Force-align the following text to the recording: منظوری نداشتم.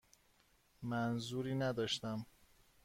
منظوری 0.83 1.53
نداشتم. 1.55 2.25